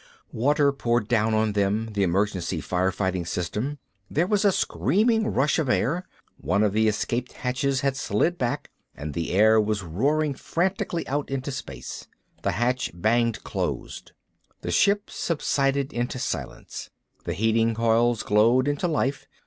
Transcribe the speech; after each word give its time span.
Water 0.33 0.71
poured 0.73 1.07
down 1.07 1.35
on 1.35 1.53
them, 1.53 1.91
the 1.93 2.01
emergency 2.01 2.59
fire 2.59 2.91
fighting 2.91 3.23
system. 3.23 3.77
There 4.09 4.25
was 4.25 4.43
a 4.43 4.51
screaming 4.51 5.27
rush 5.27 5.59
of 5.59 5.69
air. 5.69 6.07
One 6.37 6.63
of 6.63 6.73
the 6.73 6.87
escape 6.87 7.31
hatches 7.31 7.81
had 7.81 7.95
slid 7.95 8.39
back, 8.39 8.71
and 8.95 9.13
the 9.13 9.29
air 9.29 9.61
was 9.61 9.83
roaring 9.83 10.33
frantically 10.33 11.07
out 11.07 11.29
into 11.29 11.51
space. 11.51 12.07
The 12.41 12.53
hatch 12.53 12.89
banged 12.95 13.43
closed. 13.43 14.13
The 14.61 14.71
ship 14.71 15.11
subsided 15.11 15.93
into 15.93 16.17
silence. 16.17 16.89
The 17.25 17.33
heating 17.33 17.75
coils 17.75 18.23
glowed 18.23 18.67
into 18.67 18.87
life. 18.87 19.27